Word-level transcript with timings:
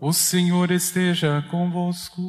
O 0.00 0.12
Senhor 0.12 0.70
esteja 0.70 1.42
convosco. 1.50 2.22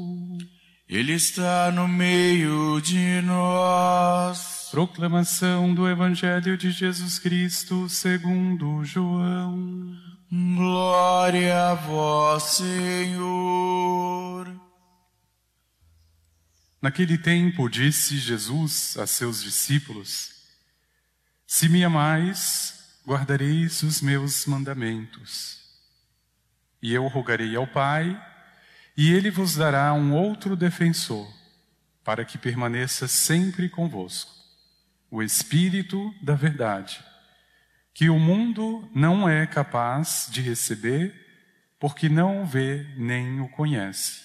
Ele 0.88 1.14
está 1.14 1.72
no 1.72 1.88
meio 1.88 2.80
de 2.80 3.22
nós. 3.22 4.68
Proclamação 4.70 5.74
do 5.74 5.90
Evangelho 5.90 6.56
de 6.58 6.70
Jesus 6.72 7.18
Cristo 7.18 7.90
segundo 7.90 8.84
João. 8.84 9.96
Glória 10.32 11.72
a 11.72 11.74
vós, 11.74 12.44
Senhor. 12.44 13.76
Naquele 16.82 17.18
tempo 17.18 17.68
disse 17.68 18.18
Jesus 18.18 18.96
a 18.98 19.08
seus 19.08 19.42
discípulos: 19.42 20.30
Se 21.48 21.68
me 21.68 21.84
amais, 21.84 23.00
guardareis 23.08 23.82
os 23.82 24.02
meus 24.02 24.46
mandamentos. 24.46 25.65
E 26.86 26.94
eu 26.94 27.08
rogarei 27.08 27.56
ao 27.56 27.66
Pai, 27.66 28.16
e 28.96 29.12
ele 29.12 29.32
vos 29.32 29.56
dará 29.56 29.92
um 29.96 30.14
outro 30.14 30.56
defensor, 30.56 31.28
para 32.04 32.24
que 32.24 32.38
permaneça 32.38 33.08
sempre 33.08 33.68
convosco, 33.68 34.32
o 35.10 35.24
Espírito 35.24 36.14
da 36.22 36.36
Verdade, 36.36 37.04
que 37.92 38.08
o 38.08 38.20
mundo 38.20 38.88
não 38.94 39.28
é 39.28 39.48
capaz 39.48 40.28
de 40.30 40.42
receber, 40.42 41.12
porque 41.80 42.08
não 42.08 42.44
o 42.44 42.46
vê 42.46 42.86
nem 42.96 43.42
o 43.42 43.50
conhece. 43.50 44.22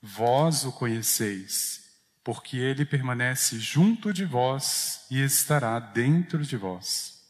Vós 0.00 0.64
o 0.64 0.72
conheceis, 0.72 1.82
porque 2.24 2.56
ele 2.56 2.86
permanece 2.86 3.58
junto 3.58 4.14
de 4.14 4.24
vós 4.24 5.04
e 5.10 5.22
estará 5.22 5.78
dentro 5.78 6.42
de 6.42 6.56
vós. 6.56 7.20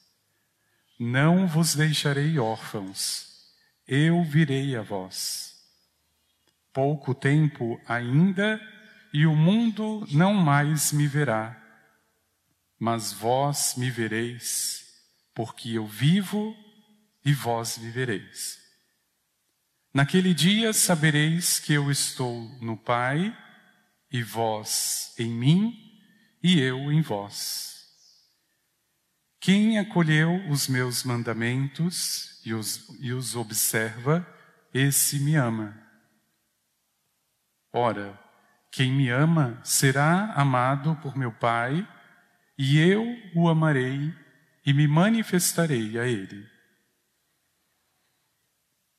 Não 1.01 1.49
vos 1.49 1.75
deixarei 1.75 2.39
órfãos, 2.39 3.30
eu 3.91 4.23
virei 4.23 4.77
a 4.77 4.83
vós. 4.83 5.57
Pouco 6.73 7.13
tempo 7.13 7.81
ainda, 7.89 8.61
e 9.13 9.27
o 9.27 9.35
mundo 9.35 10.07
não 10.13 10.33
mais 10.33 10.93
me 10.93 11.09
verá, 11.09 11.61
mas 12.79 13.13
vós 13.13 13.75
me 13.77 13.91
vereis, 13.91 14.85
porque 15.35 15.73
eu 15.73 15.89
vivo 15.89 16.57
e 17.25 17.33
vós 17.33 17.77
vivereis. 17.77 18.61
Naquele 19.93 20.33
dia 20.33 20.73
sabereis 20.73 21.59
que 21.59 21.73
eu 21.73 21.91
estou 21.91 22.49
no 22.61 22.77
Pai, 22.77 23.37
e 24.13 24.23
vós 24.23 25.13
em 25.19 25.33
mim, 25.33 25.77
e 26.41 26.61
eu 26.61 26.93
em 26.93 27.03
vós. 27.03 27.89
Quem 29.41 29.79
acolheu 29.79 30.49
os 30.49 30.69
meus 30.69 31.03
mandamentos 31.03 32.30
e 32.45 32.55
os, 32.55 32.89
e 33.01 33.13
os 33.13 33.37
observa, 33.37 34.27
esse 34.73 35.19
me 35.21 35.37
ama. 35.37 35.77
Ora, 37.73 38.19
quem 38.71 38.93
me 38.93 39.09
ama 39.09 39.61
será 39.65 40.33
amado 40.35 40.97
por 40.97 41.17
meu 41.17 41.33
Pai, 41.33 41.87
e 42.57 42.79
eu 42.79 43.05
o 43.35 43.49
amarei 43.49 44.15
e 44.65 44.73
me 44.73 44.87
manifestarei 44.87 45.99
a 45.99 46.07
ele. 46.07 46.47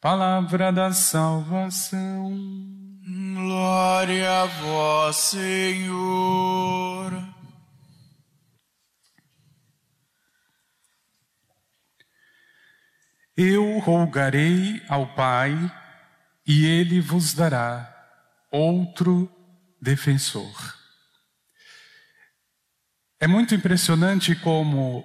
Palavra 0.01 0.71
da 0.71 0.91
salvação. 0.91 2.31
Glória 3.33 4.41
a 4.41 4.45
vós, 4.45 5.15
Senhor. 5.15 6.51
Eu 13.43 13.79
rogarei 13.79 14.83
ao 14.87 15.15
Pai, 15.15 15.51
e 16.45 16.63
ele 16.67 17.01
vos 17.01 17.33
dará 17.33 17.91
outro 18.51 19.27
defensor. 19.81 20.77
É 23.19 23.25
muito 23.25 23.55
impressionante 23.55 24.35
como, 24.35 25.03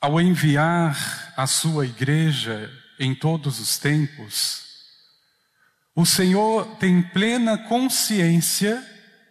ao 0.00 0.18
enviar 0.18 1.34
a 1.36 1.46
sua 1.46 1.84
igreja 1.84 2.70
em 2.98 3.14
todos 3.14 3.60
os 3.60 3.76
tempos, 3.76 4.64
o 5.94 6.06
Senhor 6.06 6.76
tem 6.76 7.02
plena 7.02 7.58
consciência, 7.58 8.82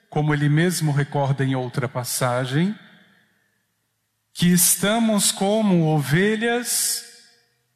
como 0.08 0.36
ele 0.36 0.50
mesmo 0.50 0.92
recorda 0.92 1.44
em 1.44 1.56
outra 1.56 1.90
passagem, 1.90 2.78
que 4.36 4.46
estamos 4.46 5.32
como 5.32 5.88
ovelhas 5.88 7.11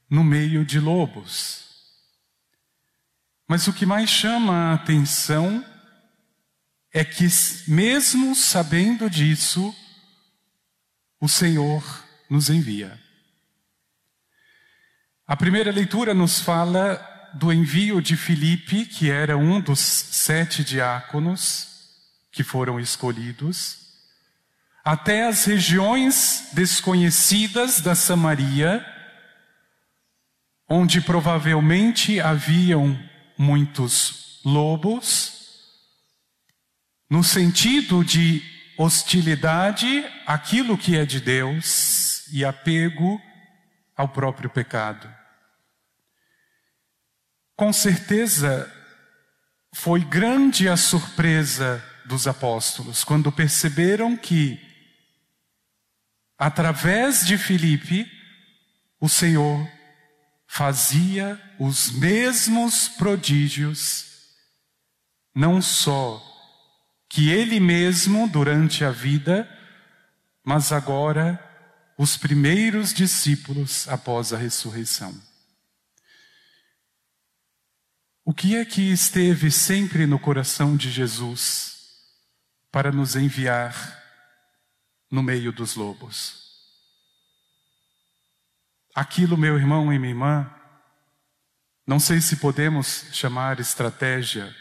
no 0.10 0.24
meio 0.24 0.66
de 0.66 0.80
lobos. 0.80 1.66
Mas 3.48 3.68
o 3.68 3.74
que 3.74 3.86
mais 3.86 4.10
chama 4.10 4.54
a 4.54 4.74
atenção 4.74 5.64
é 6.92 7.04
que, 7.04 7.28
mesmo 7.68 8.36
sabendo 8.36 9.10
disso, 9.10 9.76
o 11.20 11.28
Senhor 11.28 11.84
nos 12.30 12.50
envia. 12.50 13.00
A 15.28 15.36
primeira 15.36 15.72
leitura 15.72 16.14
nos 16.14 16.40
fala 16.40 16.96
do 17.34 17.52
envio 17.52 18.02
de 18.02 18.16
Filipe, 18.16 18.86
que 18.86 19.12
era 19.12 19.38
um 19.38 19.60
dos 19.60 19.80
sete 19.80 20.64
diáconos 20.64 21.68
que 22.32 22.44
foram 22.44 22.80
escolhidos, 22.80 23.86
até 24.84 25.28
as 25.28 25.46
regiões 25.46 26.50
desconhecidas 26.54 27.82
da 27.82 27.96
Samaria, 27.96 28.86
onde 30.68 31.02
provavelmente 31.02 32.20
haviam 32.20 32.98
muitos 33.38 34.42
lobos, 34.44 35.34
no 37.09 37.24
sentido 37.24 38.03
de 38.03 38.44
hostilidade 38.78 40.06
àquilo 40.26 40.78
que 40.78 40.98
é 40.98 41.06
de 41.06 41.20
Deus 41.20 42.28
e 42.31 42.44
apego 42.44 43.22
ao 43.96 44.09
próprio 44.09 44.50
pecado. 44.50 45.09
Com 47.56 47.72
certeza, 47.72 48.72
foi 49.74 50.03
grande 50.03 50.68
a 50.68 50.76
surpresa 50.76 51.84
dos 52.06 52.28
apóstolos 52.28 53.03
quando 53.03 53.32
perceberam 53.32 54.18
que, 54.18 54.59
através 56.38 57.26
de 57.26 57.38
Filipe, 57.38 58.09
o 59.00 59.08
Senhor 59.08 59.75
fazia 60.56 61.38
os 61.60 61.92
mesmos 61.92 62.88
prodígios, 62.88 64.06
não 65.36 65.62
só 65.62 66.24
que 67.10 67.30
ele 67.30 67.60
mesmo 67.60 68.26
durante 68.30 68.86
a 68.86 68.90
vida, 68.90 69.50
mas 70.46 70.72
agora 70.72 71.38
os 71.98 72.16
primeiros 72.16 72.94
discípulos 72.94 73.86
após 73.90 74.32
a 74.32 74.38
ressurreição. 74.38 75.14
O 78.24 78.34
que 78.34 78.56
é 78.56 78.64
que 78.64 78.94
esteve 78.94 79.52
sempre 79.52 80.06
no 80.08 80.18
coração 80.18 80.78
de 80.78 80.90
Jesus 80.90 81.76
para 82.72 82.94
nos 82.94 83.18
enviar 83.18 84.02
no 85.12 85.22
meio 85.22 85.52
dos 85.52 85.76
lobos? 85.76 86.45
Aquilo, 88.96 89.38
meu 89.38 89.58
irmão 89.58 89.92
e 89.92 90.00
minha 90.00 90.14
irmã, 90.14 90.56
não 91.86 92.00
sei 92.00 92.22
se 92.22 92.38
podemos 92.38 93.08
chamar 93.12 93.60
estratégia, 93.60 94.56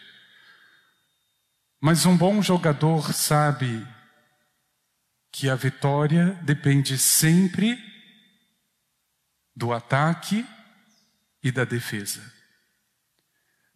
mas 1.81 2.05
um 2.05 2.17
bom 2.17 2.43
jogador 2.43 3.13
sabe 3.13 3.87
que 5.31 5.49
a 5.49 5.55
vitória 5.55 6.33
depende 6.43 6.99
sempre 6.99 7.79
do 9.55 9.73
ataque 9.73 10.45
e 11.41 11.53
da 11.53 11.65
defesa. 11.65 12.21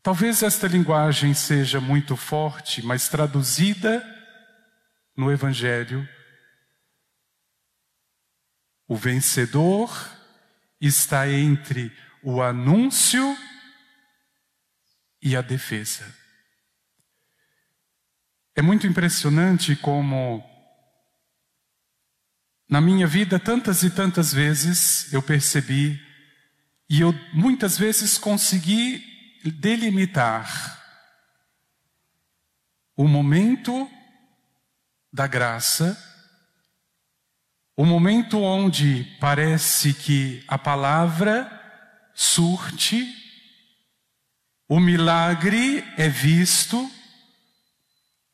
Talvez 0.03 0.43
esta 0.43 0.67
linguagem 0.67 1.35
seja 1.35 1.81
muito 1.81 2.17
forte, 2.17 2.83
mas 2.83 3.09
traduzida 3.09 4.05
no 5.17 5.31
Evangelho, 5.31 6.09
o 8.89 8.97
vencedor 8.97 10.18
está 10.81 11.29
entre 11.29 11.93
o 12.23 12.43
anúncio 12.43 13.37
e 15.21 15.37
a 15.37 15.43
defesa. 15.43 16.05
É 18.55 18.63
muito 18.63 18.87
impressionante 18.87 19.77
como 19.77 20.45
na 22.69 22.81
minha 22.81 23.07
vida, 23.07 23.41
tantas 23.41 23.83
e 23.83 23.91
tantas 23.91 24.33
vezes 24.33 25.11
eu 25.13 25.23
percebi, 25.23 25.99
e 26.89 27.01
eu 27.01 27.15
muitas 27.33 27.79
vezes 27.79 28.19
consegui 28.19 29.03
delimitar 29.61 30.77
o 32.95 33.07
momento 33.07 33.89
da 35.13 35.27
graça, 35.27 35.97
o 37.79 37.87
momento 37.87 38.41
onde 38.41 39.05
parece 39.21 39.95
que 39.95 40.43
a 40.49 40.59
palavra 40.59 41.49
surte 42.13 43.07
o 44.69 44.81
milagre 44.81 45.85
é 45.97 46.09
visto, 46.09 46.91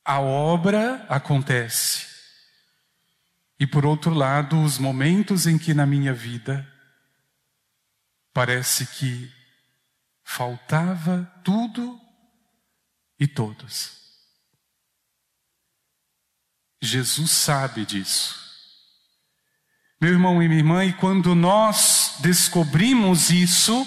a 0.03 0.19
obra 0.19 1.05
acontece. 1.11 2.07
E 3.61 3.67
por 3.67 3.85
outro 3.85 4.15
lado, 4.15 4.59
os 4.63 4.79
momentos 4.79 5.47
em 5.47 5.59
que 5.59 5.75
na 5.75 5.85
minha 5.85 6.15
vida 6.15 6.67
parece 8.33 8.87
que 8.87 9.31
faltava 10.25 11.31
tudo 11.45 12.01
e 13.21 13.29
todos. 13.29 13.93
Jesus 16.81 17.31
sabe 17.31 17.85
disso. 17.85 18.44
Meu 20.01 20.13
irmão 20.13 20.43
e 20.43 20.49
minha 20.49 20.61
irmã, 20.61 20.85
e 20.85 20.93
quando 20.93 21.35
nós 21.35 22.17
descobrimos 22.21 23.31
isso, 23.31 23.87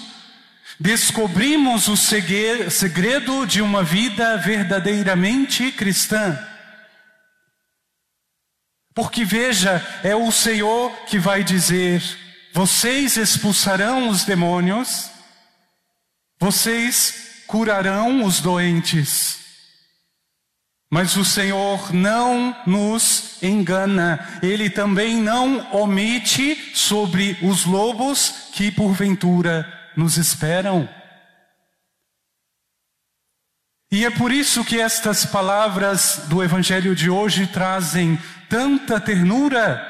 descobrimos 0.80 1.88
o 1.88 1.96
segredo 1.96 3.46
de 3.46 3.60
uma 3.60 3.82
vida 3.82 4.36
verdadeiramente 4.38 5.70
cristã. 5.72 6.38
Porque 8.94 9.24
veja, 9.24 9.84
é 10.02 10.16
o 10.16 10.32
Senhor 10.32 10.90
que 11.06 11.18
vai 11.18 11.44
dizer: 11.44 12.02
vocês 12.52 13.16
expulsarão 13.16 14.08
os 14.08 14.24
demônios, 14.24 15.10
vocês 16.40 17.42
curarão 17.46 18.24
os 18.24 18.40
doentes. 18.40 19.47
Mas 20.90 21.16
o 21.16 21.24
Senhor 21.24 21.92
não 21.92 22.56
nos 22.66 23.42
engana, 23.42 24.40
Ele 24.42 24.70
também 24.70 25.20
não 25.20 25.70
omite 25.74 26.72
sobre 26.74 27.36
os 27.42 27.66
lobos 27.66 28.48
que 28.52 28.70
porventura 28.70 29.70
nos 29.94 30.16
esperam. 30.16 30.88
E 33.90 34.04
é 34.04 34.10
por 34.10 34.32
isso 34.32 34.64
que 34.64 34.80
estas 34.80 35.26
palavras 35.26 36.22
do 36.26 36.42
Evangelho 36.42 36.94
de 36.94 37.10
hoje 37.10 37.46
trazem 37.46 38.18
tanta 38.48 38.98
ternura, 38.98 39.86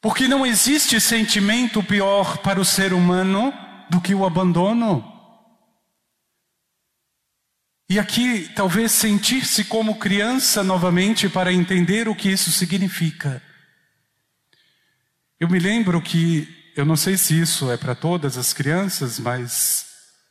porque 0.00 0.28
não 0.28 0.46
existe 0.46 1.00
sentimento 1.00 1.82
pior 1.82 2.38
para 2.38 2.60
o 2.60 2.64
ser 2.64 2.92
humano 2.92 3.52
do 3.90 4.00
que 4.00 4.14
o 4.14 4.24
abandono. 4.24 5.13
E 7.88 7.98
aqui, 7.98 8.48
talvez 8.54 8.92
sentir-se 8.92 9.64
como 9.64 9.98
criança 9.98 10.64
novamente 10.64 11.28
para 11.28 11.52
entender 11.52 12.08
o 12.08 12.14
que 12.14 12.30
isso 12.30 12.50
significa. 12.50 13.42
Eu 15.38 15.48
me 15.50 15.58
lembro 15.58 16.00
que, 16.00 16.72
eu 16.74 16.86
não 16.86 16.96
sei 16.96 17.18
se 17.18 17.38
isso 17.38 17.70
é 17.70 17.76
para 17.76 17.94
todas 17.94 18.38
as 18.38 18.54
crianças, 18.54 19.18
mas 19.18 19.86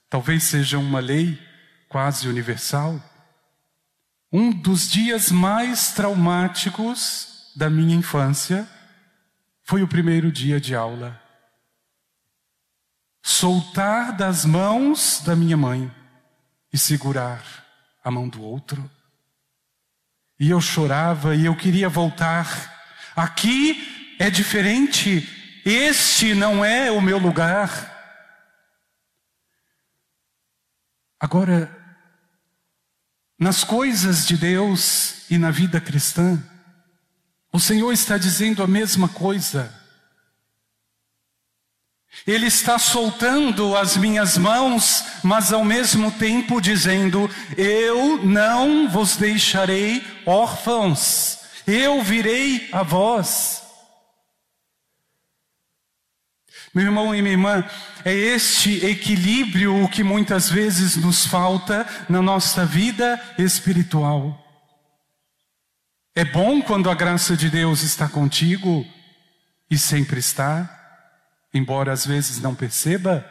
talvez 0.09 0.43
seja 0.43 0.79
uma 0.79 0.99
lei 0.99 1.39
quase 1.87 2.27
universal. 2.27 2.99
Um 4.31 4.49
dos 4.49 4.89
dias 4.89 5.29
mais 5.31 5.91
traumáticos 5.91 7.51
da 7.55 7.69
minha 7.69 7.95
infância 7.95 8.67
foi 9.61 9.83
o 9.83 9.87
primeiro 9.87 10.31
dia 10.31 10.59
de 10.59 10.73
aula. 10.73 11.21
Soltar 13.21 14.17
das 14.17 14.43
mãos 14.43 15.21
da 15.23 15.35
minha 15.35 15.55
mãe 15.55 16.02
e 16.73 16.77
segurar 16.77 17.45
a 18.03 18.09
mão 18.09 18.27
do 18.27 18.41
outro. 18.41 18.89
E 20.39 20.49
eu 20.49 20.59
chorava 20.59 21.35
e 21.35 21.45
eu 21.45 21.55
queria 21.55 21.87
voltar. 21.87 22.73
Aqui 23.15 24.15
é 24.19 24.29
diferente, 24.29 25.61
este 25.63 26.33
não 26.33 26.65
é 26.65 26.91
o 26.91 26.99
meu 26.99 27.19
lugar. 27.19 27.91
Agora, 31.19 31.71
nas 33.39 33.63
coisas 33.63 34.25
de 34.25 34.35
Deus 34.35 35.29
e 35.29 35.37
na 35.37 35.51
vida 35.51 35.79
cristã, 35.79 36.41
o 37.51 37.59
Senhor 37.59 37.91
está 37.91 38.17
dizendo 38.17 38.63
a 38.63 38.67
mesma 38.67 39.07
coisa. 39.07 39.82
Ele 42.25 42.47
está 42.47 42.79
soltando 42.79 43.75
as 43.75 43.97
minhas 43.97 44.37
mãos, 44.37 45.03
mas 45.23 45.51
ao 45.51 45.65
mesmo 45.65 46.09
tempo 46.11 46.61
dizendo: 46.61 47.29
Eu 47.57 48.23
não 48.23 48.87
vos 48.87 49.17
deixarei 49.17 50.05
órfãos, 50.25 51.39
eu 51.67 52.01
virei 52.01 52.69
a 52.71 52.81
vós. 52.81 53.61
Meu 56.73 56.85
irmão 56.85 57.13
e 57.13 57.21
minha 57.21 57.33
irmã, 57.33 57.63
é 58.05 58.13
este 58.13 58.83
equilíbrio 58.85 59.87
que 59.89 60.03
muitas 60.03 60.49
vezes 60.49 60.95
nos 60.95 61.27
falta 61.27 61.85
na 62.09 62.21
nossa 62.21 62.65
vida 62.65 63.21
espiritual. 63.37 64.39
É 66.15 66.23
bom 66.25 66.61
quando 66.61 66.89
a 66.89 66.95
graça 66.95 67.35
de 67.35 67.49
Deus 67.49 67.83
está 67.83 68.07
contigo 68.07 68.85
e 69.69 69.77
sempre 69.77 70.19
está 70.19 70.82
embora 71.53 71.91
às 71.91 72.05
vezes 72.05 72.39
não 72.41 72.55
perceba. 72.55 73.29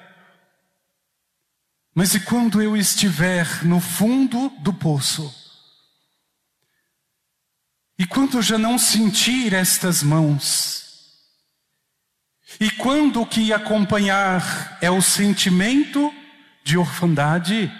Mas 1.94 2.14
e 2.14 2.20
quando 2.20 2.62
eu 2.62 2.76
estiver 2.76 3.64
no 3.64 3.80
fundo 3.80 4.48
do 4.60 4.72
poço? 4.72 5.34
E 7.98 8.06
quando 8.06 8.40
já 8.40 8.56
não 8.56 8.78
sentir 8.78 9.52
estas 9.52 10.02
mãos? 10.02 10.82
E 12.58 12.70
quando 12.70 13.20
o 13.20 13.26
que 13.26 13.52
acompanhar 13.52 14.78
é 14.80 14.90
o 14.90 15.02
sentimento 15.02 16.12
de 16.64 16.78
orfandade? 16.78 17.70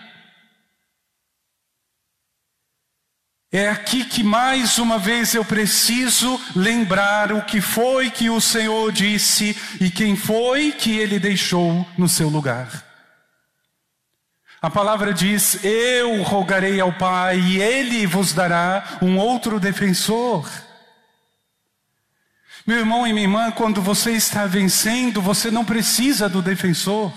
É 3.55 3.69
aqui 3.69 4.07
que 4.07 4.25
mais 4.25 4.79
uma 4.79 4.99
vez 4.99 5.35
eu 5.35 5.45
preciso 5.45 6.41
lembrar 6.57 7.33
o 7.33 7.43
que 7.45 7.61
foi 7.61 8.11
que 8.11 8.31
o 8.31 8.41
Senhor 8.41 8.91
disse 8.91 9.55
e 9.79 9.91
quem 9.91 10.17
foi 10.17 10.73
que 10.73 10.97
ele 10.97 11.19
deixou 11.19 11.87
no 11.99 12.09
seu 12.09 12.31
lugar. 12.31 12.83
A 14.63 14.71
palavra 14.71 15.13
diz: 15.13 15.63
Eu 15.63 16.23
rogarei 16.23 16.81
ao 16.81 16.95
Pai 16.95 17.39
e 17.41 17.61
ele 17.61 18.07
vos 18.07 18.33
dará 18.33 18.99
um 19.03 19.19
outro 19.19 19.61
defensor. 19.61 20.49
Meu 22.67 22.79
irmão 22.79 23.07
e 23.07 23.13
minha 23.13 23.27
irmã, 23.27 23.51
quando 23.51 23.83
você 23.83 24.13
está 24.13 24.47
vencendo, 24.47 25.21
você 25.21 25.51
não 25.51 25.63
precisa 25.63 26.27
do 26.27 26.41
defensor. 26.41 27.13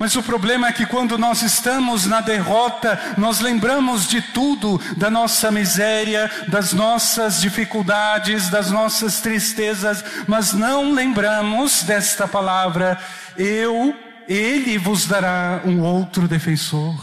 Mas 0.00 0.16
o 0.16 0.22
problema 0.22 0.66
é 0.66 0.72
que 0.72 0.86
quando 0.86 1.18
nós 1.18 1.42
estamos 1.42 2.06
na 2.06 2.22
derrota, 2.22 2.98
nós 3.18 3.40
lembramos 3.40 4.08
de 4.08 4.22
tudo, 4.22 4.80
da 4.96 5.10
nossa 5.10 5.50
miséria, 5.50 6.30
das 6.48 6.72
nossas 6.72 7.38
dificuldades, 7.38 8.48
das 8.48 8.70
nossas 8.70 9.20
tristezas, 9.20 10.02
mas 10.26 10.54
não 10.54 10.94
lembramos 10.94 11.82
desta 11.82 12.26
palavra: 12.26 12.98
eu, 13.36 13.94
ele 14.26 14.78
vos 14.78 15.04
dará 15.04 15.60
um 15.66 15.82
outro 15.82 16.26
defensor. 16.26 16.98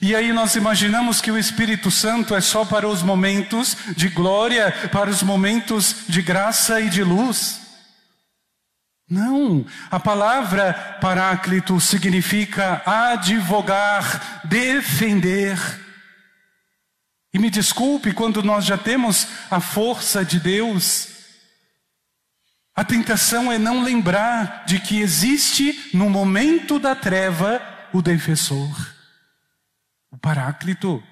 E 0.00 0.16
aí 0.16 0.32
nós 0.32 0.54
imaginamos 0.54 1.20
que 1.20 1.30
o 1.30 1.36
Espírito 1.36 1.90
Santo 1.90 2.34
é 2.34 2.40
só 2.40 2.64
para 2.64 2.88
os 2.88 3.02
momentos 3.02 3.76
de 3.94 4.08
glória, 4.08 4.72
para 4.90 5.10
os 5.10 5.22
momentos 5.22 5.96
de 6.08 6.22
graça 6.22 6.80
e 6.80 6.88
de 6.88 7.04
luz. 7.04 7.69
Não, 9.10 9.66
a 9.90 9.98
palavra 9.98 10.72
paráclito 11.00 11.80
significa 11.80 12.80
advogar, 12.86 14.46
defender. 14.46 15.58
E 17.34 17.38
me 17.40 17.50
desculpe 17.50 18.14
quando 18.14 18.40
nós 18.40 18.64
já 18.64 18.78
temos 18.78 19.26
a 19.50 19.58
força 19.60 20.24
de 20.24 20.38
Deus, 20.38 21.08
a 22.72 22.84
tentação 22.84 23.50
é 23.50 23.58
não 23.58 23.82
lembrar 23.82 24.64
de 24.64 24.78
que 24.78 25.00
existe 25.00 25.90
no 25.92 26.08
momento 26.08 26.78
da 26.78 26.94
treva 26.94 27.60
o 27.92 28.00
defensor, 28.00 28.94
o 30.08 30.16
paráclito, 30.16 31.02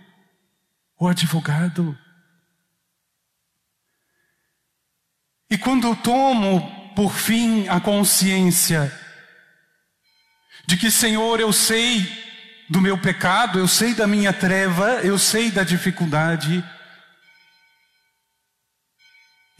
o 1.00 1.08
advogado. 1.08 1.98
E 5.50 5.58
quando 5.58 5.88
eu 5.88 5.96
tomo 5.96 6.77
por 6.98 7.14
fim, 7.14 7.68
a 7.68 7.80
consciência 7.80 8.92
de 10.66 10.76
que, 10.76 10.90
Senhor, 10.90 11.38
eu 11.38 11.52
sei 11.52 12.02
do 12.68 12.80
meu 12.80 13.00
pecado, 13.00 13.60
eu 13.60 13.68
sei 13.68 13.94
da 13.94 14.04
minha 14.04 14.32
treva, 14.32 14.94
eu 15.04 15.16
sei 15.16 15.48
da 15.48 15.62
dificuldade. 15.62 16.64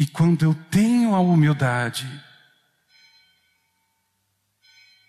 E 0.01 0.05
quando 0.05 0.45
eu 0.45 0.53
tenho 0.69 1.15
a 1.15 1.21
humildade 1.21 2.09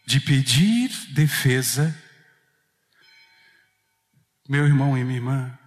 de 0.05 0.19
pedir 0.19 0.91
defesa, 1.15 1.99
meu 4.47 4.67
irmão 4.67 4.95
e 4.95 5.03
minha 5.03 5.17
irmã, 5.17 5.58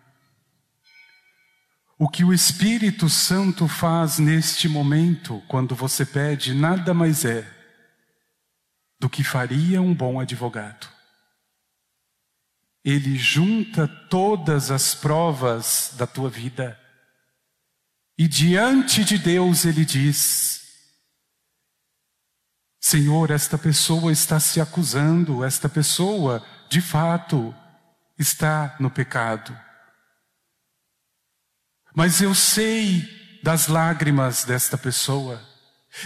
o 2.02 2.08
que 2.08 2.24
o 2.24 2.34
Espírito 2.34 3.08
Santo 3.08 3.68
faz 3.68 4.18
neste 4.18 4.68
momento, 4.68 5.40
quando 5.46 5.72
você 5.72 6.04
pede, 6.04 6.52
nada 6.52 6.92
mais 6.92 7.24
é 7.24 7.48
do 8.98 9.08
que 9.08 9.22
faria 9.22 9.80
um 9.80 9.94
bom 9.94 10.18
advogado. 10.18 10.88
Ele 12.84 13.16
junta 13.16 13.86
todas 13.86 14.72
as 14.72 14.96
provas 14.96 15.94
da 15.96 16.04
tua 16.04 16.28
vida 16.28 16.76
e 18.18 18.26
diante 18.26 19.04
de 19.04 19.16
Deus 19.16 19.64
ele 19.64 19.84
diz: 19.84 20.60
Senhor, 22.80 23.30
esta 23.30 23.56
pessoa 23.56 24.10
está 24.10 24.40
se 24.40 24.60
acusando, 24.60 25.44
esta 25.44 25.68
pessoa, 25.68 26.44
de 26.68 26.80
fato, 26.80 27.54
está 28.18 28.74
no 28.80 28.90
pecado. 28.90 29.56
Mas 31.94 32.20
eu 32.20 32.34
sei 32.34 33.40
das 33.42 33.66
lágrimas 33.66 34.44
desta 34.44 34.78
pessoa, 34.78 35.40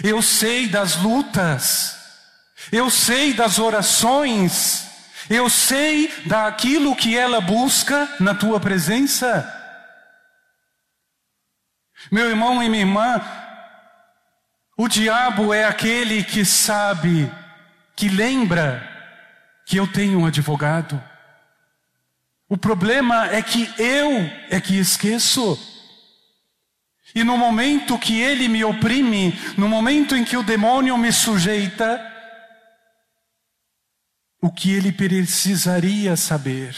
eu 0.02 0.20
sei 0.20 0.68
das 0.68 0.96
lutas, 0.96 1.96
eu 2.72 2.90
sei 2.90 3.34
das 3.34 3.58
orações, 3.58 4.86
eu 5.30 5.48
sei 5.48 6.12
daquilo 6.26 6.96
que 6.96 7.16
ela 7.16 7.40
busca 7.40 8.08
na 8.18 8.34
tua 8.34 8.58
presença. 8.58 9.52
Meu 12.10 12.28
irmão 12.28 12.62
e 12.62 12.68
minha 12.68 12.82
irmã, 12.82 13.20
o 14.76 14.88
diabo 14.88 15.52
é 15.54 15.64
aquele 15.64 16.22
que 16.24 16.44
sabe, 16.44 17.30
que 17.94 18.08
lembra 18.08 18.86
que 19.66 19.76
eu 19.76 19.86
tenho 19.86 20.20
um 20.20 20.26
advogado. 20.26 21.02
O 22.48 22.56
problema 22.56 23.28
é 23.30 23.42
que 23.42 23.72
eu 23.78 24.30
é 24.50 24.60
que 24.60 24.78
esqueço. 24.78 25.75
E 27.16 27.24
no 27.24 27.38
momento 27.38 27.98
que 27.98 28.20
ele 28.20 28.46
me 28.46 28.62
oprime, 28.62 29.32
no 29.56 29.70
momento 29.70 30.14
em 30.14 30.22
que 30.22 30.36
o 30.36 30.42
demônio 30.42 30.98
me 30.98 31.10
sujeita, 31.10 31.98
o 34.38 34.52
que 34.52 34.70
ele 34.70 34.92
precisaria 34.92 36.14
saber 36.14 36.76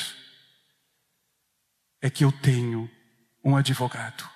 é 2.00 2.08
que 2.08 2.24
eu 2.24 2.30
tenho 2.30 2.88
um 3.44 3.56
advogado. 3.56 4.30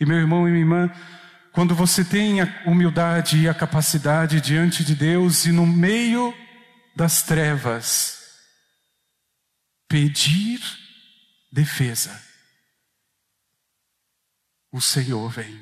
E 0.00 0.04
meu 0.04 0.16
irmão 0.16 0.48
e 0.48 0.50
minha 0.50 0.64
irmã, 0.64 0.90
quando 1.52 1.72
você 1.72 2.04
tem 2.04 2.40
a 2.40 2.64
humildade 2.66 3.38
e 3.38 3.48
a 3.48 3.54
capacidade 3.54 4.40
diante 4.40 4.82
de 4.82 4.96
Deus 4.96 5.44
e 5.44 5.52
no 5.52 5.64
meio 5.64 6.34
das 6.96 7.22
trevas, 7.22 8.18
pedir 9.88 10.60
defesa, 11.52 12.25
o 14.76 14.80
Senhor 14.80 15.30
vem. 15.30 15.58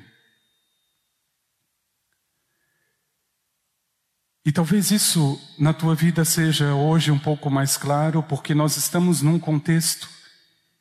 E 4.45 4.51
talvez 4.51 4.91
isso 4.91 5.41
na 5.57 5.73
tua 5.73 5.95
vida 5.95 6.25
seja 6.25 6.75
hoje 6.75 7.13
um 7.13 7.19
pouco 7.19 7.49
mais 7.49 7.77
claro, 7.77 8.25
porque 8.25 8.55
nós 8.55 8.77
estamos 8.77 9.23
num 9.23 9.39
contexto 9.39 10.09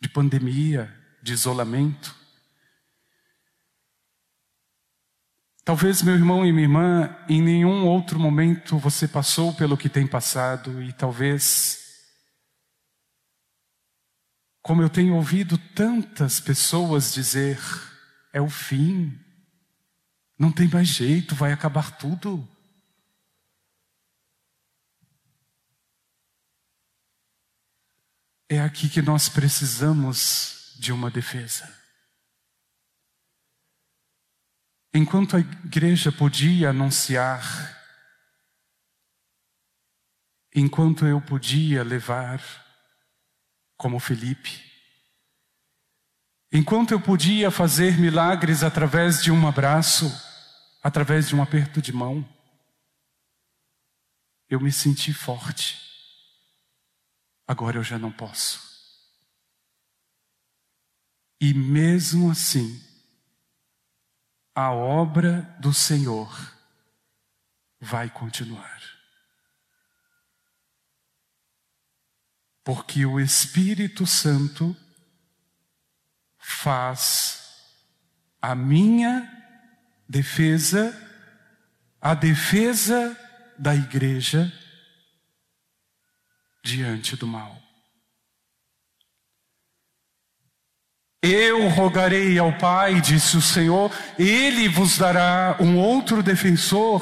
de 0.02 0.10
pandemia, 0.10 0.92
de 1.22 1.32
isolamento. 1.32 2.16
Talvez, 5.64 6.02
meu 6.02 6.16
irmão 6.16 6.44
e 6.44 6.52
minha 6.52 6.66
irmã, 6.66 7.16
em 7.30 7.42
nenhum 7.42 7.88
outro 7.88 8.20
momento 8.20 8.80
você 8.80 9.08
passou 9.08 9.54
pelo 9.54 9.78
que 9.78 9.88
tem 9.88 10.08
passado 10.08 10.82
e 10.82 10.92
talvez, 10.92 11.80
como 14.64 14.82
eu 14.82 14.90
tenho 14.90 15.16
ouvido 15.16 15.56
tantas 15.58 16.40
pessoas 16.40 17.14
dizer, 17.14 17.60
é 18.34 18.42
o 18.42 18.50
fim, 18.50 19.18
não 20.38 20.52
tem 20.52 20.68
mais 20.68 20.88
jeito, 20.88 21.36
vai 21.36 21.54
acabar 21.54 21.98
tudo. 21.98 22.46
É 28.50 28.60
aqui 28.60 28.90
que 28.90 29.02
nós 29.02 29.30
precisamos 29.30 30.76
de 30.80 30.92
uma 30.92 31.12
defesa. 31.12 31.72
Enquanto 34.94 35.38
a 35.38 35.40
igreja 35.40 36.12
podia 36.12 36.70
anunciar, 36.70 37.42
enquanto 40.54 41.06
eu 41.06 41.22
podia 41.22 41.84
levar, 41.84 42.42
como 43.78 44.00
Felipe, 44.00 44.73
enquanto 46.54 46.92
eu 46.92 47.02
podia 47.02 47.50
fazer 47.50 48.00
milagres 48.00 48.64
através 48.64 49.22
de 49.24 49.32
um 49.32 49.48
abraço, 49.48 50.06
através 50.84 51.28
de 51.28 51.36
um 51.36 51.42
aperto 51.42 51.82
de 51.82 51.92
mão, 51.92 52.24
eu 54.48 54.60
me 54.60 54.72
senti 54.72 55.12
forte. 55.12 55.82
Agora 57.48 57.78
eu 57.78 57.84
já 57.84 57.98
não 57.98 58.12
posso. 58.12 58.72
E 61.42 61.54
mesmo 61.54 62.30
assim, 62.30 62.82
a 64.56 64.72
obra 64.72 65.42
do 65.60 65.74
Senhor 65.74 66.56
vai 67.82 68.10
continuar. 68.10 68.82
Porque 72.64 73.06
o 73.06 73.20
Espírito 73.20 74.06
Santo 74.06 74.78
faz 76.54 77.44
a 78.42 78.54
minha 78.56 79.30
defesa, 80.08 80.96
a 82.02 82.14
defesa 82.14 83.18
da 83.58 83.74
igreja 83.76 84.52
diante 86.64 87.16
do 87.16 87.28
mal. 87.28 87.62
Eu 91.22 91.70
rogarei 91.70 92.38
ao 92.38 92.58
Pai, 92.58 93.00
disse 93.00 93.38
o 93.38 93.42
Senhor, 93.42 93.90
ele 94.20 94.68
vos 94.68 94.98
dará 94.98 95.56
um 95.60 95.78
outro 95.78 96.22
defensor. 96.22 97.02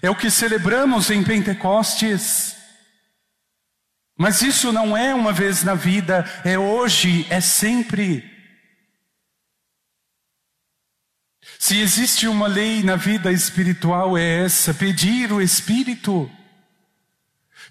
É 0.00 0.08
o 0.08 0.14
que 0.14 0.30
celebramos 0.30 1.10
em 1.10 1.24
Pentecostes. 1.24 2.61
Mas 4.16 4.42
isso 4.42 4.72
não 4.72 4.96
é 4.96 5.14
uma 5.14 5.32
vez 5.32 5.64
na 5.64 5.74
vida, 5.74 6.24
é 6.44 6.58
hoje, 6.58 7.26
é 7.30 7.40
sempre. 7.40 8.30
Se 11.58 11.78
existe 11.80 12.26
uma 12.26 12.46
lei 12.46 12.82
na 12.82 12.96
vida 12.96 13.32
espiritual, 13.32 14.16
é 14.16 14.44
essa: 14.44 14.74
pedir 14.74 15.32
o 15.32 15.40
Espírito. 15.40 16.30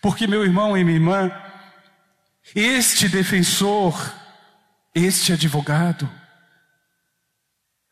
Porque, 0.02 0.26
meu 0.26 0.44
irmão 0.44 0.78
e 0.78 0.84
minha 0.84 0.98
irmã, 0.98 1.32
este 2.56 3.08
defensor, 3.08 3.94
este 4.96 5.34
advogado 5.34 6.10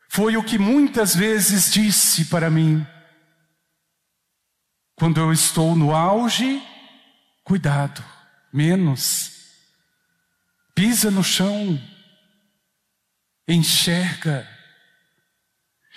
foi 0.08 0.36
o 0.36 0.42
que 0.42 0.58
muitas 0.58 1.14
vezes 1.14 1.70
disse 1.70 2.24
para 2.24 2.50
mim: 2.50 2.84
quando 4.96 5.20
eu 5.20 5.32
estou 5.32 5.76
no 5.76 5.94
auge, 5.94 6.60
cuidado, 7.44 8.04
menos, 8.52 9.32
pisa 10.74 11.10
no 11.10 11.22
chão, 11.22 11.80
enxerga. 13.46 14.48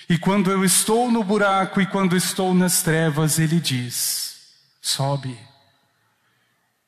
E 0.09 0.17
quando 0.17 0.51
eu 0.51 0.65
estou 0.65 1.11
no 1.11 1.23
buraco 1.23 1.79
e 1.79 1.85
quando 1.85 2.15
estou 2.15 2.53
nas 2.53 2.81
trevas, 2.81 3.39
ele 3.39 3.59
diz: 3.59 4.33
sobe, 4.81 5.37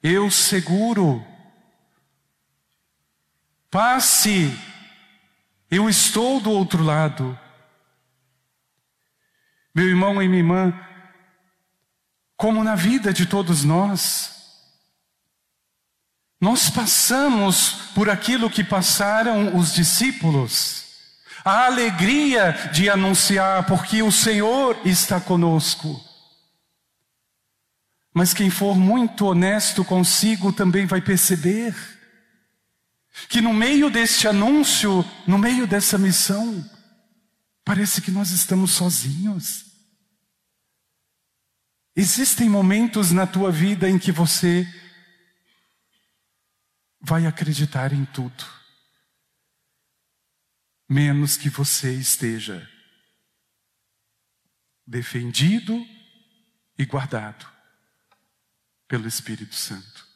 eu 0.04 0.30
seguro. 0.30 1.26
Passe, 3.72 4.58
eu 5.70 5.90
estou 5.90 6.40
do 6.40 6.50
outro 6.50 6.82
lado. 6.82 7.38
Meu 9.74 9.90
irmão 9.90 10.24
e 10.24 10.28
minha 10.30 10.40
irmã, 10.40 10.88
como 12.38 12.64
na 12.64 12.76
vida 12.76 13.12
de 13.12 13.26
todos 13.26 13.66
nós, 13.66 14.35
nós 16.40 16.70
passamos 16.70 17.92
por 17.94 18.10
aquilo 18.10 18.50
que 18.50 18.64
passaram 18.64 19.56
os 19.58 19.74
discípulos, 19.74 20.84
a 21.44 21.66
alegria 21.66 22.52
de 22.74 22.90
anunciar, 22.90 23.66
porque 23.66 24.02
o 24.04 24.12
Senhor 24.12 24.78
está 24.86 25.20
conosco. 25.20 26.04
Mas 28.14 28.34
quem 28.34 28.50
for 28.50 28.76
muito 28.76 29.26
honesto 29.26 29.84
consigo 29.84 30.52
também 30.52 30.86
vai 30.86 31.02
perceber 31.02 31.76
que 33.30 33.42
no 33.42 33.54
meio 33.54 33.90
deste 33.90 34.28
anúncio, 34.28 35.06
no 35.26 35.38
meio 35.38 35.66
dessa 35.66 35.98
missão, 35.98 36.64
parece 37.64 38.02
que 38.02 38.12
nós 38.12 38.32
estamos 38.32 38.72
sozinhos. 38.72 39.66
Existem 41.96 42.50
momentos 42.50 43.12
na 43.12 43.26
tua 43.26 43.52
vida 43.52 43.90
em 43.90 43.98
que 43.98 44.12
você 44.12 44.68
vai 47.08 47.28
acreditar 47.28 47.94
em 47.94 48.04
tudo, 48.04 48.44
menos 50.90 51.38
que 51.38 51.52
você 51.52 51.94
esteja 51.94 52.68
defendido 54.88 55.86
e 56.76 56.84
guardado 56.84 57.46
pelo 58.88 59.08
Espírito 59.08 59.54
Santo. 59.54 60.08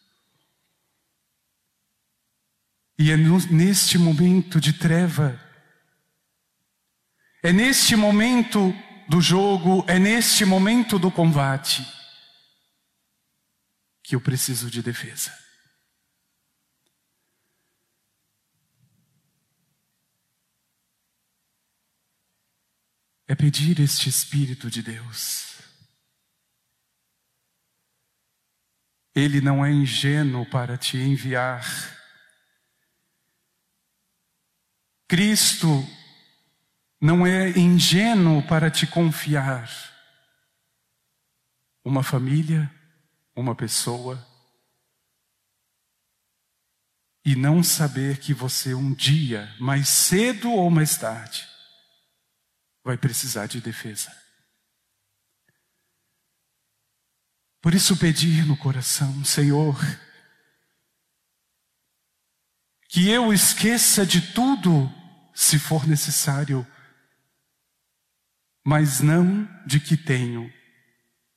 E 2.98 3.12
é 3.12 3.18
neste 3.18 4.00
momento 4.00 4.60
de 4.60 4.74
treva, 4.74 5.40
é 7.44 7.54
neste 7.54 7.96
momento 7.96 8.74
do 9.08 9.22
jogo, 9.22 9.86
é 9.88 10.00
neste 10.00 10.44
momento 10.44 10.98
do 10.98 11.12
combate, 11.12 11.86
que 14.02 14.16
eu 14.16 14.22
preciso 14.22 14.72
de 14.72 14.82
defesa. 14.82 15.49
É 23.30 23.36
pedir 23.36 23.80
este 23.80 24.10
Espírito 24.10 24.72
de 24.72 24.82
Deus. 24.82 25.60
Ele 29.14 29.40
não 29.40 29.64
é 29.64 29.72
ingênuo 29.72 30.48
para 30.48 30.80
te 30.80 30.98
enviar. 30.98 31.64
Cristo 35.08 35.68
não 37.00 37.26
é 37.26 37.50
ingênuo 37.52 38.42
para 38.48 38.72
te 38.72 38.88
confiar. 38.88 39.70
Uma 41.84 42.02
família, 42.02 42.74
uma 43.36 43.54
pessoa, 43.54 44.28
e 47.24 47.36
não 47.36 47.62
saber 47.62 48.18
que 48.18 48.34
você 48.34 48.74
um 48.74 48.92
dia, 48.92 49.56
mais 49.60 49.88
cedo 49.88 50.52
ou 50.52 50.72
mais 50.72 50.98
tarde, 50.98 51.49
vai 52.90 52.98
precisar 52.98 53.46
de 53.46 53.62
defesa. 53.62 54.12
Por 57.62 57.76
isso, 57.76 57.96
pedir 57.96 58.48
no 58.48 58.58
coração, 58.58 59.24
Senhor, 59.24 59.78
que 62.88 63.08
eu 63.08 63.32
esqueça 63.32 64.04
de 64.04 64.34
tudo, 64.34 64.92
se 65.36 65.60
for 65.60 65.88
necessário, 65.88 66.66
mas 68.66 69.02
não 69.02 69.48
de 69.68 69.80
que 69.80 69.96
tenho 69.96 70.52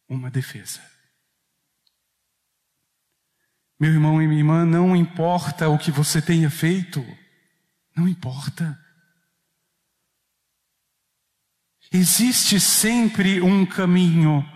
uma 0.09 0.31
defesa. 0.31 0.81
Meu 3.79 3.93
irmão 3.93 4.23
e 4.23 4.27
minha 4.27 4.41
irmã, 4.41 4.65
não 4.65 4.97
importa 4.97 5.69
o 5.69 5.79
que 5.79 5.91
você 5.91 6.23
tenha 6.23 6.49
feito, 6.49 7.05
não 7.95 8.09
importa. 8.09 8.82
Existe 11.93 12.59
sempre 12.59 13.41
um 13.41 13.67
caminho 13.67 14.49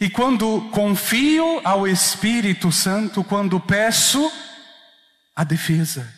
e 0.00 0.08
quando 0.08 0.70
confio 0.70 1.60
ao 1.64 1.86
Espírito 1.86 2.72
Santo, 2.72 3.22
quando 3.22 3.60
peço 3.60 4.20
a 5.34 5.44
defesa, 5.44 6.12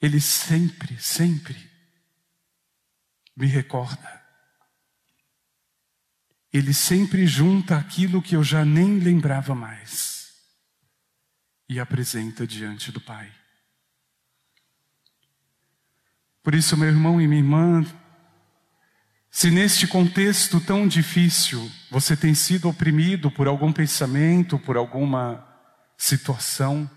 Ele 0.00 0.20
sempre, 0.20 0.98
sempre 1.00 1.70
me 3.36 3.46
recorda. 3.46 4.14
Ele 6.52 6.72
sempre 6.72 7.26
junta 7.26 7.76
aquilo 7.76 8.22
que 8.22 8.34
eu 8.34 8.42
já 8.42 8.64
nem 8.64 8.98
lembrava 8.98 9.54
mais 9.54 10.32
e 11.68 11.78
apresenta 11.78 12.46
diante 12.46 12.90
do 12.90 13.00
Pai. 13.00 13.35
Por 16.46 16.54
isso, 16.54 16.76
meu 16.76 16.86
irmão 16.88 17.20
e 17.20 17.26
minha 17.26 17.40
irmã, 17.40 17.84
se 19.28 19.50
neste 19.50 19.84
contexto 19.84 20.60
tão 20.60 20.86
difícil 20.86 21.68
você 21.90 22.16
tem 22.16 22.36
sido 22.36 22.68
oprimido 22.68 23.32
por 23.32 23.48
algum 23.48 23.72
pensamento, 23.72 24.56
por 24.56 24.76
alguma 24.76 25.44
situação, 25.98 26.88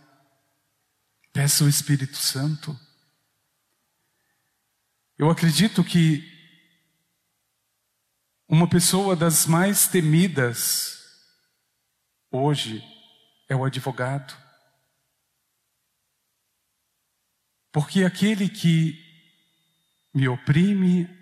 peça 1.33 1.63
o 1.63 1.67
Espírito 1.67 2.15
Santo. 2.15 2.79
Eu 5.17 5.31
acredito 5.31 5.83
que 5.83 6.23
uma 8.47 8.69
pessoa 8.69 9.15
das 9.15 9.47
mais 9.47 9.87
temidas 9.87 10.95
hoje 12.29 12.83
é 13.49 13.55
o 13.55 13.65
advogado. 13.65 14.31
Porque 17.71 18.03
aquele 18.03 18.47
que 18.47 19.08
me 20.13 20.27
oprime, 20.27 21.19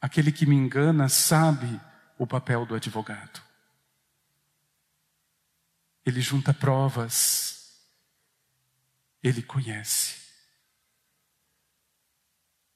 Aquele 0.00 0.32
que 0.32 0.46
me 0.46 0.56
engana 0.56 1.08
sabe 1.08 1.80
o 2.18 2.26
papel 2.26 2.64
do 2.64 2.74
advogado. 2.74 3.42
Ele 6.04 6.22
junta 6.22 6.54
provas, 6.54 7.86
ele 9.22 9.42
conhece. 9.42 10.18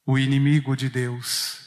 O 0.05 0.19
inimigo 0.19 0.77
de 0.77 0.91
Deus 0.91 1.63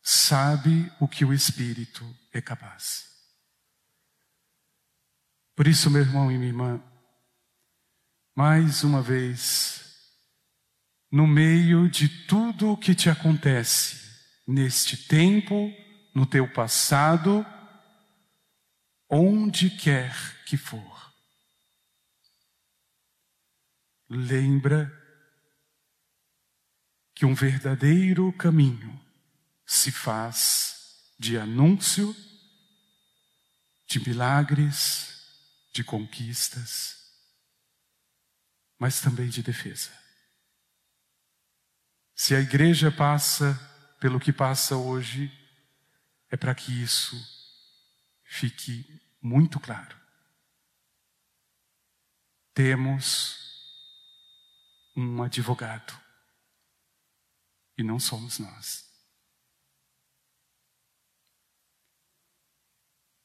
sabe 0.00 0.92
o 1.00 1.08
que 1.08 1.24
o 1.24 1.32
Espírito 1.32 2.04
é 2.32 2.40
capaz. 2.40 3.10
Por 5.56 5.66
isso, 5.66 5.90
meu 5.90 6.02
irmão 6.02 6.30
e 6.30 6.38
minha 6.38 6.50
irmã, 6.50 6.82
mais 8.34 8.84
uma 8.84 9.02
vez, 9.02 9.91
no 11.12 11.26
meio 11.26 11.90
de 11.90 12.08
tudo 12.26 12.72
o 12.72 12.76
que 12.76 12.94
te 12.94 13.10
acontece 13.10 14.00
neste 14.46 14.96
tempo, 14.96 15.70
no 16.14 16.24
teu 16.24 16.50
passado, 16.50 17.44
onde 19.10 19.68
quer 19.68 20.42
que 20.46 20.56
for. 20.56 21.12
Lembra 24.08 24.90
que 27.14 27.26
um 27.26 27.34
verdadeiro 27.34 28.32
caminho 28.32 28.98
se 29.66 29.92
faz 29.92 31.12
de 31.18 31.36
anúncio, 31.36 32.16
de 33.86 34.00
milagres, 34.08 35.12
de 35.74 35.84
conquistas, 35.84 36.96
mas 38.78 38.98
também 39.02 39.28
de 39.28 39.42
defesa. 39.42 40.01
Se 42.24 42.36
a 42.36 42.40
igreja 42.40 42.88
passa 42.88 43.58
pelo 43.98 44.20
que 44.20 44.32
passa 44.32 44.76
hoje, 44.76 45.28
é 46.30 46.36
para 46.36 46.54
que 46.54 46.70
isso 46.70 47.16
fique 48.22 49.02
muito 49.20 49.58
claro. 49.58 49.96
Temos 52.54 53.36
um 54.96 55.20
advogado 55.20 56.00
e 57.76 57.82
não 57.82 57.98
somos 57.98 58.38
nós. 58.38 58.88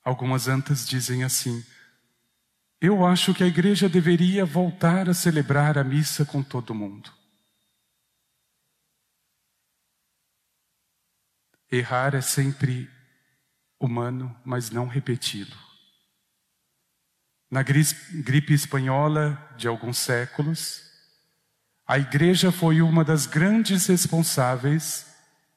Algumas 0.03 0.47
antas 0.47 0.87
dizem 0.87 1.23
assim: 1.23 1.63
Eu 2.81 3.05
acho 3.05 3.31
que 3.35 3.43
a 3.43 3.47
igreja 3.47 3.87
deveria 3.87 4.43
voltar 4.43 5.07
a 5.07 5.13
celebrar 5.13 5.77
a 5.77 5.83
missa 5.83 6.25
com 6.25 6.41
todo 6.41 6.73
mundo. 6.73 7.15
Errar 11.71 12.15
é 12.15 12.21
sempre 12.21 12.89
humano, 13.79 14.35
mas 14.43 14.69
não 14.69 14.87
repeti-lo. 14.87 15.55
Na 17.49 17.63
gripe 17.63 18.53
espanhola 18.53 19.53
de 19.57 19.67
alguns 19.67 19.97
séculos, 19.97 20.83
a 21.85 21.97
igreja 21.97 22.51
foi 22.51 22.81
uma 22.81 23.03
das 23.05 23.25
grandes 23.25 23.85
responsáveis 23.87 25.05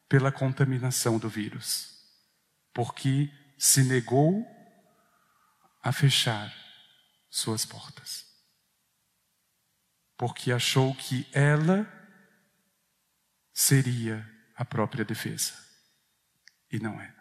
pela 0.09 0.31
contaminação 0.31 1.19
do 1.19 1.29
vírus, 1.29 1.97
porque 2.73 3.33
se 3.59 3.83
negou 3.83 4.47
a 5.83 5.93
fechar 5.93 6.55
suas 7.29 7.65
portas. 7.65 8.25
Porque 10.17 10.53
achou 10.53 10.95
que 10.95 11.27
ela 11.33 11.89
seria 13.53 14.29
a 14.55 14.65
própria 14.65 15.05
defesa. 15.05 15.70
E 16.71 16.79
não 16.79 17.01
é. 17.01 17.15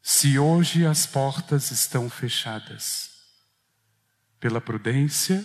Se 0.00 0.38
hoje 0.38 0.86
as 0.86 1.06
portas 1.06 1.70
estão 1.70 2.10
fechadas 2.10 3.10
pela 4.38 4.60
prudência, 4.60 5.42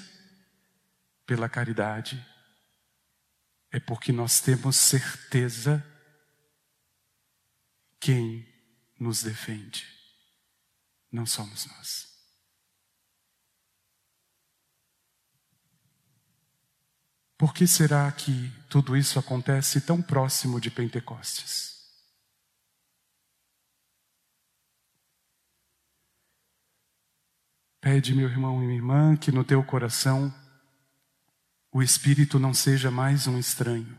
pela 1.26 1.48
caridade, 1.48 2.24
é 3.72 3.80
porque 3.80 4.12
nós 4.12 4.42
temos 4.42 4.76
certeza 4.76 5.86
quem 8.00 8.48
nos 9.00 9.24
defende. 9.24 9.88
Não 11.12 11.26
somos 11.26 11.66
nós. 11.66 12.09
Por 17.40 17.54
que 17.54 17.66
será 17.66 18.12
que 18.12 18.52
tudo 18.70 18.98
isso 18.98 19.18
acontece 19.18 19.80
tão 19.80 20.02
próximo 20.02 20.60
de 20.60 20.70
Pentecostes? 20.70 21.70
Pede, 27.80 28.14
meu 28.14 28.28
irmão 28.28 28.62
e 28.62 28.66
minha 28.66 28.76
irmã, 28.76 29.16
que 29.16 29.32
no 29.32 29.46
teu 29.46 29.64
coração 29.64 30.34
o 31.72 31.82
Espírito 31.82 32.38
não 32.38 32.54
seja 32.54 32.92
mais 32.92 33.26
um 33.26 33.40
estranho, 33.40 33.98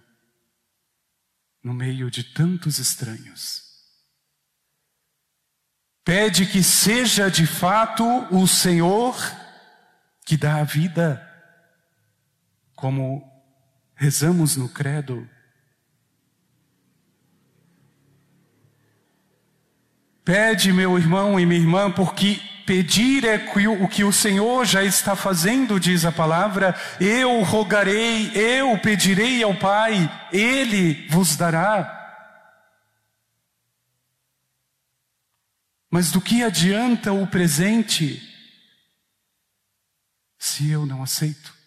no 1.64 1.72
meio 1.72 2.11
de 2.11 2.22
tantos 2.22 2.79
estranhos. 2.79 3.64
Pede 6.05 6.44
que 6.44 6.62
seja 6.62 7.31
de 7.31 7.46
fato 7.46 8.05
o 8.31 8.46
Senhor 8.46 9.16
que 10.26 10.37
dá 10.37 10.57
a 10.57 10.64
vida, 10.64 11.26
como 12.74 13.30
rezamos 14.01 14.57
no 14.57 14.67
Credo. 14.67 15.29
Pede, 20.25 20.73
meu 20.73 20.99
irmão 20.99 21.39
e 21.39 21.45
minha 21.45 21.61
irmã, 21.61 21.91
porque 21.91 22.41
Pedir 22.65 23.25
é 23.25 23.37
o 23.69 23.89
que 23.89 24.05
o 24.05 24.13
Senhor 24.13 24.65
já 24.65 24.85
está 24.85 25.17
fazendo, 25.17 25.81
diz 25.81 26.05
a 26.05 26.13
palavra. 26.13 26.75
Eu 27.01 27.43
rogarei, 27.43 28.31
eu 28.33 28.79
pedirei 28.79 29.43
ao 29.43 29.57
Pai, 29.57 30.09
Ele 30.33 31.09
vos 31.09 31.35
dará. 31.35 31.97
Mas 35.91 36.13
do 36.13 36.21
que 36.21 36.45
adianta 36.45 37.13
o 37.13 37.27
presente 37.27 38.23
se 40.39 40.71
eu 40.71 40.87
não 40.87 41.03
aceito? 41.03 41.60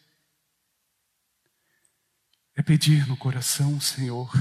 É 2.56 2.62
pedir 2.62 3.08
no 3.08 3.18
coração, 3.18 3.80
Senhor. 3.80 4.32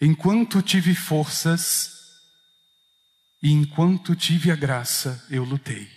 Enquanto 0.00 0.60
tive 0.60 0.94
forças, 0.94 2.02
e 3.42 3.50
enquanto 3.50 4.14
tive 4.14 4.50
a 4.50 4.56
graça, 4.56 5.24
eu 5.28 5.44
lutei. 5.44 5.90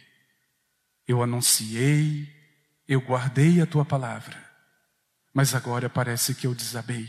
Eu 1.07 1.21
anunciei, 1.21 2.27
eu 2.87 2.99
guardei 2.99 3.61
a 3.61 3.67
tua 3.67 3.85
palavra. 3.85 4.43
Mas 5.33 5.53
agora 5.53 5.89
parece 5.89 6.33
que 6.33 6.47
eu 6.47 6.55
desabei. 6.55 7.07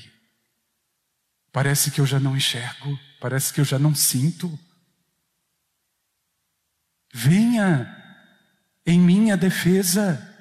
Parece 1.51 1.91
que 1.91 2.01
eu 2.01 2.07
já 2.07 2.21
não 2.21 2.37
enxergo, 2.37 2.99
parece 3.19 3.53
que 3.53 3.61
eu 3.61 3.65
já 3.65 3.79
não 3.79 3.95
sinto. 3.95 4.59
Venha 7.13 7.91
em 8.85 9.01
minha 9.01 9.39
defesa. 9.39 10.36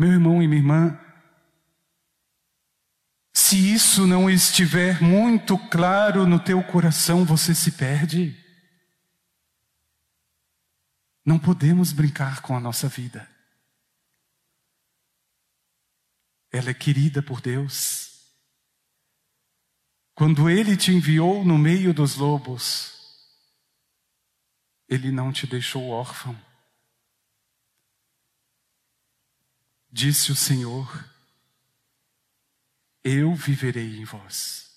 Meu 0.00 0.12
irmão 0.12 0.42
e 0.42 0.48
minha 0.48 0.62
irmã, 0.62 0.98
se 3.34 3.74
isso 3.74 4.06
não 4.06 4.30
estiver 4.30 5.02
muito 5.02 5.58
claro 5.68 6.26
no 6.26 6.42
teu 6.42 6.64
coração, 6.64 7.22
você 7.22 7.54
se 7.54 7.72
perde. 7.72 8.34
Não 11.22 11.38
podemos 11.38 11.92
brincar 11.92 12.40
com 12.40 12.56
a 12.56 12.60
nossa 12.60 12.88
vida. 12.88 13.28
Ela 16.50 16.70
é 16.70 16.74
querida 16.74 17.22
por 17.22 17.42
Deus. 17.42 18.22
Quando 20.14 20.48
Ele 20.48 20.78
te 20.78 20.92
enviou 20.92 21.44
no 21.44 21.58
meio 21.58 21.92
dos 21.92 22.16
lobos, 22.16 22.94
Ele 24.88 25.12
não 25.12 25.30
te 25.30 25.46
deixou 25.46 25.90
órfão. 25.90 26.49
Disse 29.92 30.30
o 30.30 30.36
Senhor, 30.36 31.04
eu 33.02 33.34
viverei 33.34 33.96
em 33.96 34.04
vós. 34.04 34.70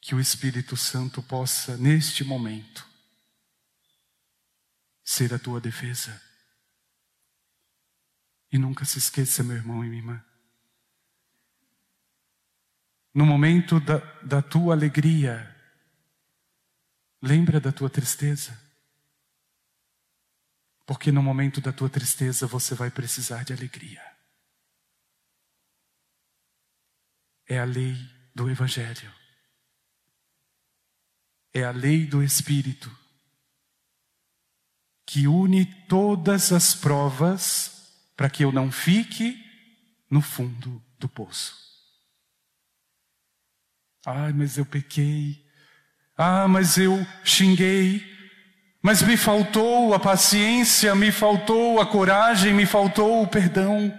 Que 0.00 0.14
o 0.14 0.20
Espírito 0.20 0.76
Santo 0.76 1.22
possa, 1.22 1.76
neste 1.76 2.24
momento, 2.24 2.86
ser 5.04 5.34
a 5.34 5.38
tua 5.38 5.60
defesa. 5.60 6.20
E 8.50 8.58
nunca 8.58 8.84
se 8.84 8.98
esqueça, 8.98 9.42
meu 9.42 9.56
irmão 9.56 9.84
e 9.84 9.88
minha 9.88 10.00
irmã. 10.00 10.24
No 13.12 13.26
momento 13.26 13.78
da, 13.80 13.98
da 14.22 14.42
tua 14.42 14.74
alegria, 14.74 15.54
lembra 17.20 17.60
da 17.60 17.70
tua 17.70 17.90
tristeza. 17.90 18.63
Porque 20.86 21.10
no 21.10 21.22
momento 21.22 21.60
da 21.60 21.72
tua 21.72 21.88
tristeza 21.88 22.46
você 22.46 22.74
vai 22.74 22.90
precisar 22.90 23.44
de 23.44 23.52
alegria. 23.52 24.14
é 27.46 27.58
a 27.58 27.64
lei 27.64 27.96
do 28.34 28.50
Evangelho, 28.50 29.12
é 31.52 31.62
a 31.64 31.70
lei 31.70 32.06
do 32.06 32.22
Espírito, 32.22 32.90
que 35.06 35.28
une 35.28 35.66
todas 35.86 36.52
as 36.52 36.74
provas 36.74 38.10
para 38.16 38.30
que 38.30 38.44
eu 38.44 38.50
não 38.50 38.72
fique 38.72 39.38
no 40.10 40.20
fundo 40.20 40.82
do 40.98 41.08
poço. 41.08 41.62
Ai, 44.06 44.32
mas 44.32 44.58
eu 44.58 44.66
pequei. 44.66 45.46
Ah, 46.16 46.48
mas 46.48 46.78
eu 46.78 46.94
xinguei. 47.24 48.13
Mas 48.86 49.00
me 49.00 49.16
faltou 49.16 49.94
a 49.94 49.98
paciência, 49.98 50.94
me 50.94 51.10
faltou 51.10 51.80
a 51.80 51.90
coragem, 51.90 52.52
me 52.52 52.66
faltou 52.66 53.22
o 53.22 53.26
perdão. 53.26 53.90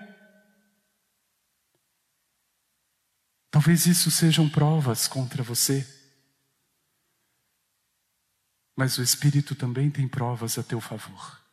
Talvez 3.50 3.88
isso 3.88 4.12
sejam 4.12 4.48
provas 4.48 5.08
contra 5.08 5.41
você. 5.41 5.84
Mas 8.76 9.00
o 9.00 9.02
Espírito 9.02 9.56
também 9.56 9.89
tem 9.89 10.08
provas 10.08 10.56
a 10.60 10.62
teu 10.62 10.80
favor. 10.80 11.43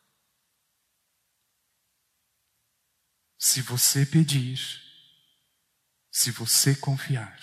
Se 3.39 3.63
você 3.63 4.05
pedir, 4.05 4.61
se 6.11 6.31
você 6.31 6.77
confiar, 6.77 7.41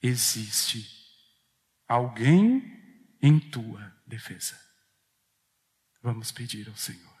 existe 0.00 0.88
alguém 1.88 2.80
em 3.22 3.38
tua 3.38 3.96
defesa. 4.06 4.60
Vamos 6.02 6.32
pedir 6.32 6.68
ao 6.68 6.76
Senhor. 6.76 7.11